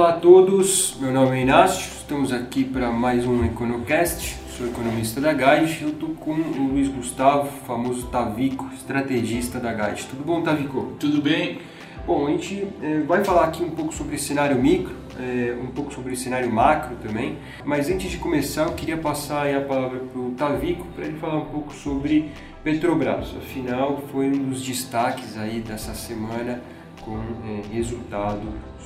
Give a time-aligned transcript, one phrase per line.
[0.00, 5.20] Olá a todos, meu nome é Inácio, estamos aqui para mais um Econocast, sou economista
[5.20, 10.06] da Guide, eu estou com o Luiz Gustavo, famoso Tavico, estrategista da Guide.
[10.06, 10.94] Tudo bom, Tavico?
[10.98, 11.58] Tudo bem?
[12.06, 15.92] Bom, a gente é, vai falar aqui um pouco sobre cenário micro, é, um pouco
[15.92, 20.30] sobre cenário macro também, mas antes de começar eu queria passar a palavra para o
[20.30, 22.30] Tavico para ele falar um pouco sobre
[22.64, 26.62] Petrobras, afinal foi um dos destaques aí dessa semana
[27.04, 28.42] com é, resultado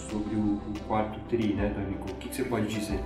[0.09, 2.11] sobre o, o, quarto TRI, né, Davico?
[2.11, 3.01] O que, que, você pode dizer?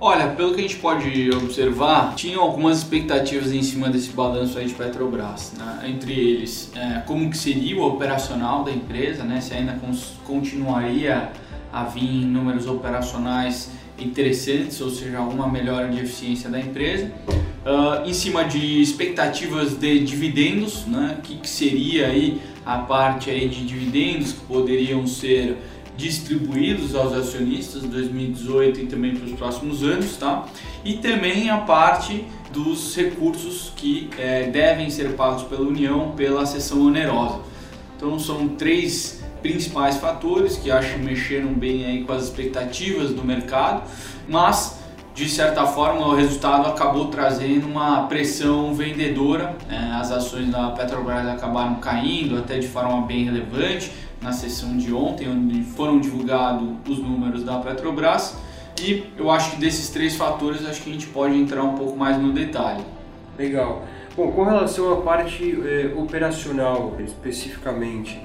[0.00, 4.66] Olha, pelo que a gente pode observar, tinham algumas expectativas em cima desse balanço aí
[4.66, 5.84] de Petrobras, né?
[5.86, 9.40] entre eles é, como que seria o operacional da empresa, né?
[9.40, 9.78] se ainda
[10.24, 11.30] continuaria
[11.72, 17.10] a vir números operacionais interessantes, ou seja, alguma melhora de eficiência da empresa.
[17.64, 21.18] Uh, em cima de expectativas de dividendos, né?
[21.22, 25.58] que, que seria aí a parte aí de dividendos que poderiam ser
[25.96, 30.46] distribuídos aos acionistas 2018 e também para os próximos anos, tá?
[30.84, 36.86] E também a parte dos recursos que é, devem ser pagos pela União pela sessão
[36.86, 37.40] onerosa.
[37.96, 43.24] Então são três principais fatores que acho que mexeram bem aí com as expectativas do
[43.24, 43.88] mercado,
[44.28, 44.81] mas
[45.22, 49.56] de certa forma o resultado acabou trazendo uma pressão vendedora.
[49.68, 49.96] Né?
[50.00, 55.28] As ações da Petrobras acabaram caindo até de forma bem relevante na sessão de ontem,
[55.28, 58.36] onde foram divulgados os números da Petrobras.
[58.80, 61.96] E eu acho que desses três fatores acho que a gente pode entrar um pouco
[61.96, 62.82] mais no detalhe.
[63.38, 63.84] Legal.
[64.16, 68.20] Bom, com relação à parte eh, operacional especificamente,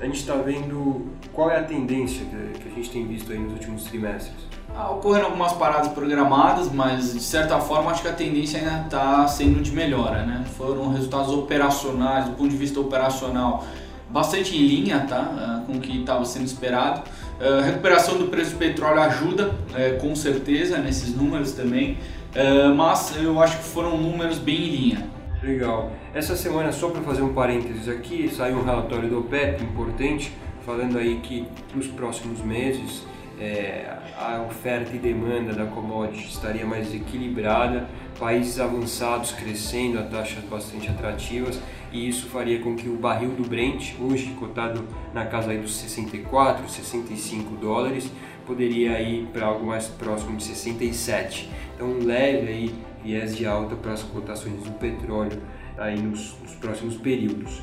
[0.00, 3.52] a gente está vendo qual é a tendência que a gente tem visto aí nos
[3.52, 4.48] últimos trimestres.
[4.74, 9.26] Ah, ocorreram algumas paradas programadas, mas de certa forma acho que a tendência ainda está
[9.28, 10.44] sendo de melhora, né?
[10.56, 13.64] Foram resultados operacionais, do ponto de vista operacional,
[14.08, 15.18] bastante em linha, tá?
[15.18, 17.02] Ah, com o que estava sendo esperado.
[17.40, 21.98] A ah, recuperação do preço do petróleo ajuda, é, com certeza, nesses números também,
[22.34, 25.19] ah, mas eu acho que foram números bem em linha.
[25.42, 25.90] Legal.
[26.12, 30.32] Essa semana, só para fazer um parênteses aqui, saiu um relatório do OPEP importante,
[30.66, 33.06] falando aí que para os próximos meses
[33.40, 40.44] é, a oferta e demanda da commodity estaria mais equilibrada, países avançados crescendo a taxas
[40.44, 41.58] bastante atrativas
[41.90, 44.84] e isso faria com que o barril do Brent, hoje cotado
[45.14, 48.12] na casa aí dos 64, 65 dólares,
[48.46, 51.50] poderia ir para algo mais próximo de 67.
[51.74, 55.40] Então leve aí viés de alta para as cotações do petróleo
[55.78, 57.62] aí nos, nos próximos períodos.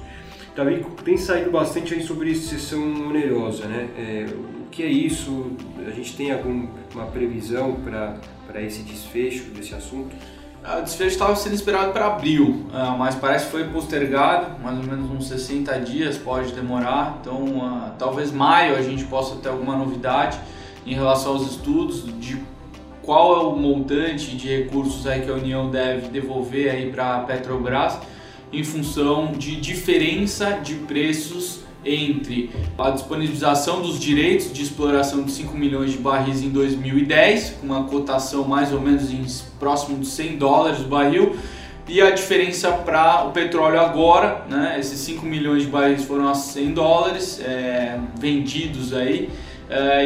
[0.55, 3.89] Também tem saído bastante aí sobre sessão onerosa, né?
[3.95, 5.51] É, o que é isso?
[5.85, 10.15] A gente tem alguma previsão para esse desfecho desse assunto?
[10.63, 14.83] O desfecho estava sendo esperado para abril, ah, mas parece que foi postergado, mais ou
[14.83, 17.19] menos uns 60 dias pode demorar.
[17.21, 20.37] Então, uh, talvez maio a gente possa ter alguma novidade
[20.87, 22.41] em relação aos estudos de
[23.03, 27.19] qual é o montante de recursos aí que a União deve devolver aí para a
[27.19, 27.97] Petrobras
[28.51, 35.57] em função de diferença de preços entre a disponibilização dos direitos de exploração de 5
[35.57, 39.25] milhões de barris em 2010, com uma cotação mais ou menos em
[39.59, 41.35] próximo de 100 dólares o barril,
[41.87, 46.35] e a diferença para o petróleo agora, né, esses 5 milhões de barris foram a
[46.35, 49.29] 100 dólares é, vendidos aí,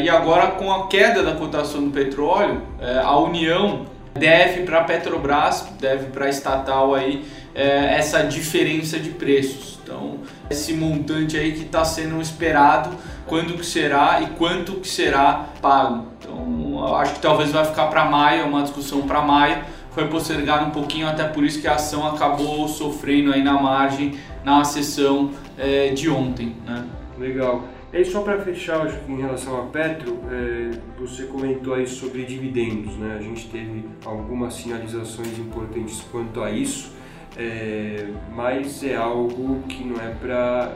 [0.03, 4.83] e agora com a queda da cotação do petróleo, é, a União deve para a
[4.83, 7.23] Petrobras, deve para a estatal aí,
[7.53, 9.79] é, essa diferença de preços.
[9.83, 10.19] Então,
[10.50, 12.89] esse montante aí que está sendo esperado,
[13.25, 16.07] quando que será e quanto que será pago.
[16.19, 19.63] Então, eu acho que talvez vai ficar para maio, é uma discussão para maio.
[19.91, 24.17] Foi postergado um pouquinho, até por isso que a ação acabou sofrendo aí na margem
[24.44, 26.55] na sessão é, de ontem.
[26.66, 26.85] Né?
[27.17, 27.66] Legal.
[27.94, 33.18] E só para fechar, em relação a Petro, é, você comentou aí sobre dividendos, né?
[33.19, 36.94] A gente teve algumas sinalizações importantes quanto a isso
[37.38, 40.74] é, mas é algo que não é para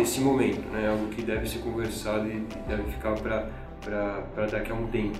[0.00, 0.84] esse momento, né?
[0.84, 5.18] É algo que deve ser conversado e deve ficar para daqui a um tempo.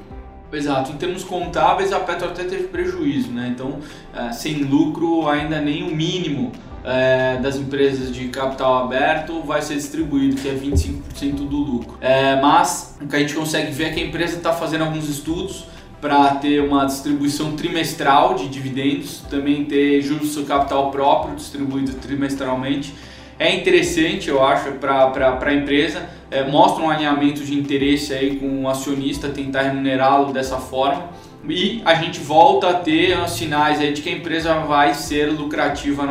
[0.53, 3.53] Exato, em termos contábeis a Petro até teve prejuízo, né?
[3.55, 3.79] então
[4.13, 6.51] é, sem lucro ainda nem o mínimo
[6.85, 11.99] é, das empresas de capital aberto vai ser distribuído, que é 25% do lucro.
[12.01, 15.09] É, mas o que a gente consegue ver é que a empresa está fazendo alguns
[15.09, 15.67] estudos
[16.01, 22.95] para ter uma distribuição trimestral de dividendos, também ter juros sobre capital próprio distribuído trimestralmente.
[23.39, 28.65] É interessante, eu acho, para a empresa, é, mostra um alinhamento de interesse aí com
[28.65, 31.09] o acionista, tentar remunerá-lo dessa forma.
[31.49, 36.05] E a gente volta a ter sinais aí de que a empresa vai ser lucrativa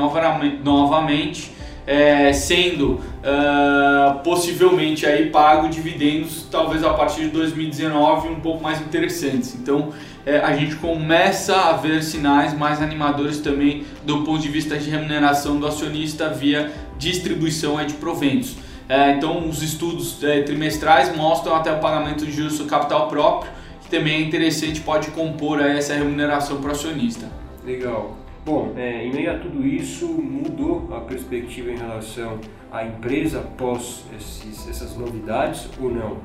[0.64, 1.52] novamente,
[1.86, 8.80] é, sendo uh, possivelmente aí pago dividendos talvez a partir de 2019 um pouco mais
[8.80, 9.56] interessantes.
[9.56, 9.90] Então
[10.24, 14.88] é, a gente começa a ver sinais mais animadores também do ponto de vista de
[14.90, 18.56] remuneração do acionista via distribuição aí de proventos.
[18.88, 23.52] É, então os estudos trimestrais mostram até o pagamento de juros do capital próprio,
[23.90, 27.28] que também é interessante, pode compor essa remuneração para o acionista.
[27.66, 28.16] Legal.
[28.46, 32.40] Bom, é, em meio a tudo isso, mudou a perspectiva em relação
[32.72, 36.18] à empresa após esses, essas novidades ou não?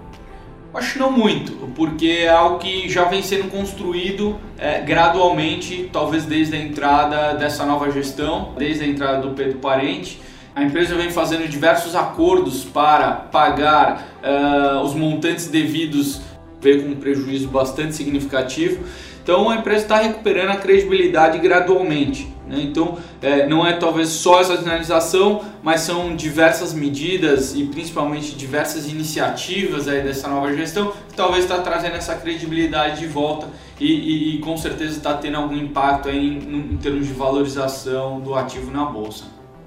[0.73, 6.57] Acho não muito, porque é algo que já vem sendo construído é, gradualmente, talvez desde
[6.57, 10.21] a entrada dessa nova gestão, desde a entrada do Pedro Parente.
[10.55, 16.21] A empresa vem fazendo diversos acordos para pagar uh, os montantes devidos,
[16.65, 18.83] veio com um prejuízo bastante significativo.
[19.23, 22.29] Então a empresa está recuperando a credibilidade gradualmente.
[22.47, 22.61] Né?
[22.61, 28.87] Então é, não é talvez só essa sinalização, mas são diversas medidas e principalmente diversas
[28.87, 33.49] iniciativas aí dessa nova gestão que talvez está trazendo essa credibilidade de volta
[33.81, 38.21] e, e, e com certeza está tendo algum impacto aí em, em, termos de valorização
[38.21, 39.25] do ativo na bolsa.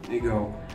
[0.10, 0.67] Legal.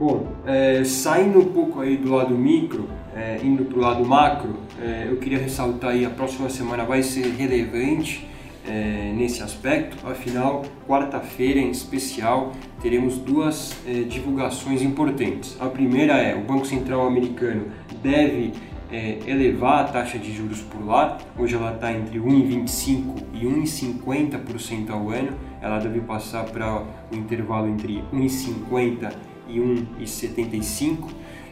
[0.00, 4.56] Bom, é, saindo um pouco aí do lado micro, é, indo para o lado macro,
[4.80, 8.26] é, eu queria ressaltar aí a próxima semana vai ser relevante
[8.66, 9.98] é, nesse aspecto.
[10.08, 15.54] Afinal, quarta-feira em especial teremos duas é, divulgações importantes.
[15.60, 17.66] A primeira é o Banco Central americano
[18.02, 18.54] deve
[18.90, 21.18] é, elevar a taxa de juros por lá.
[21.38, 25.36] Hoje ela está entre 1,25% e 1,50% ao ano.
[25.60, 31.08] Ela deve passar para o intervalo entre 1,50% e 1,75%.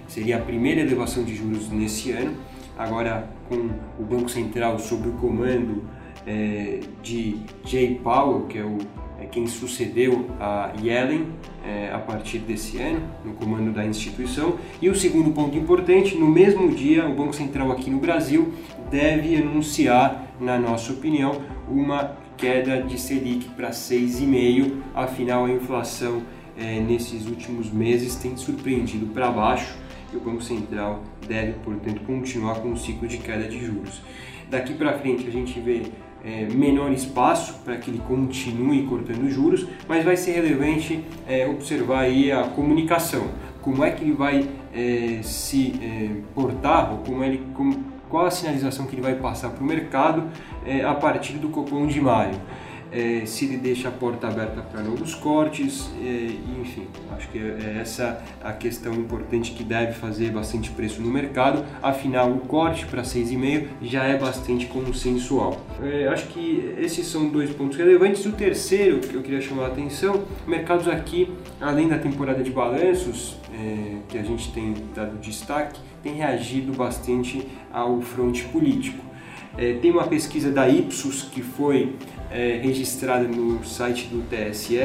[0.07, 2.35] Seria a primeira elevação de juros nesse ano.
[2.79, 5.85] Agora, com o Banco Central sob o comando
[6.27, 8.79] é, de Jay Powell, que é, o,
[9.21, 11.27] é quem sucedeu a Yellen
[11.67, 14.59] é, a partir desse ano, no comando da instituição.
[14.81, 18.53] E o segundo ponto importante: no mesmo dia, o Banco Central aqui no Brasil
[18.91, 24.81] deve anunciar, na nossa opinião, uma queda de Selic para 6,5%.
[24.95, 26.23] Afinal, a inflação
[26.59, 29.77] é, nesses últimos meses tem surpreendido para baixo
[30.13, 34.03] e o Banco Central deve, portanto, continuar com o ciclo de queda de juros.
[34.51, 35.83] Daqui para frente a gente vê
[36.25, 42.01] é, menor espaço para que ele continue cortando juros, mas vai ser relevante é, observar
[42.01, 43.29] aí a comunicação,
[43.61, 48.31] como é que ele vai é, se é, portar, ou como ele, como, qual a
[48.31, 50.25] sinalização que ele vai passar para o mercado
[50.65, 52.35] é, a partir do cupom de maio
[52.91, 56.31] é, se ele deixa a porta aberta para novos cortes, é,
[56.61, 61.65] enfim, acho que é essa a questão importante que deve fazer bastante preço no mercado,
[61.83, 65.61] afinal o corte para 6,5 já é bastante consensual.
[65.83, 68.25] É, acho que esses são dois pontos relevantes.
[68.25, 71.31] O terceiro que eu queria chamar a atenção, mercados aqui,
[71.61, 77.47] além da temporada de balanços, é, que a gente tem dado destaque, tem reagido bastante
[77.73, 79.09] ao fronte político.
[79.57, 81.97] É, tem uma pesquisa da Ipsos que foi
[82.31, 84.79] é, registrada no site do TSE.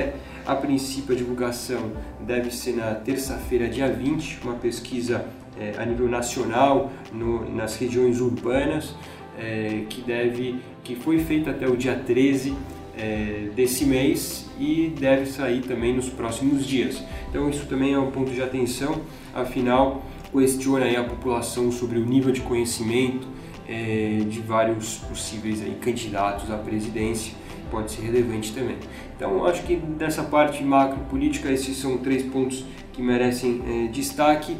[0.45, 5.25] A princípio, a divulgação deve ser na terça-feira, dia 20, uma pesquisa
[5.57, 8.95] é, a nível nacional no, nas regiões urbanas,
[9.38, 12.54] é, que, deve, que foi feita até o dia 13
[12.98, 17.01] é, desse mês e deve sair também nos próximos dias.
[17.30, 19.01] Então, isso também é um ponto de atenção,
[19.34, 23.27] afinal, questiona a população sobre o nível de conhecimento
[23.67, 27.34] é, de vários possíveis aí, candidatos à presidência
[27.72, 28.77] pode ser relevante também.
[29.15, 34.55] Então, acho que dessa parte macro política, esses são três pontos que merecem é, destaque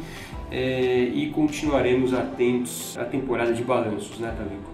[0.50, 4.72] é, e continuaremos atentos à temporada de balanços, né, Tavico?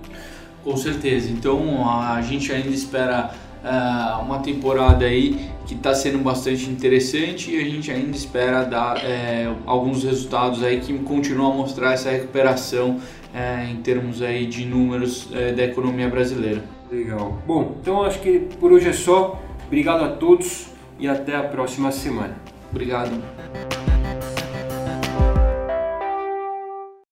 [0.65, 1.31] Com certeza.
[1.31, 3.35] Então, a gente ainda espera
[3.65, 9.05] uh, uma temporada aí que está sendo bastante interessante e a gente ainda espera dar
[9.05, 12.99] é, alguns resultados aí que continuam a mostrar essa recuperação
[13.33, 16.65] é, em termos aí de números é, da economia brasileira.
[16.91, 17.39] Legal.
[17.47, 19.41] Bom, então acho que por hoje é só.
[19.67, 20.67] Obrigado a todos
[20.99, 22.37] e até a próxima semana.
[22.71, 23.13] Obrigado.